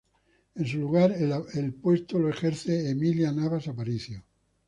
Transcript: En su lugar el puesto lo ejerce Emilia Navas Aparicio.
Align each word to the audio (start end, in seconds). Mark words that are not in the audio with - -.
En 0.55 0.65
su 0.65 0.79
lugar 0.79 1.11
el 1.11 1.73
puesto 1.75 2.17
lo 2.17 2.29
ejerce 2.31 2.89
Emilia 2.89 3.31
Navas 3.31 3.67
Aparicio. 3.67 4.23